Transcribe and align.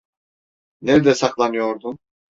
Nerede 0.81 1.15
saklanıyordun? 1.15 1.97